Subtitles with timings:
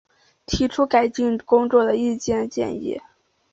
[0.47, 2.99] 提出改进工作的意见建议